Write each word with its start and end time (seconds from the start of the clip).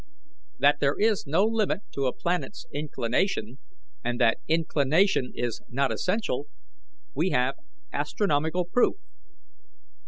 That 0.57 0.79
there 0.79 0.97
is 0.99 1.25
no 1.27 1.45
limit 1.45 1.81
to 1.91 2.07
a 2.07 2.11
planet's 2.11 2.65
inclination, 2.73 3.59
and 4.03 4.19
that 4.19 4.39
inclination 4.47 5.31
is 5.35 5.61
not 5.69 5.91
essential, 5.91 6.47
we 7.13 7.29
have 7.29 7.53
astronomical 7.93 8.65
proof. 8.65 8.95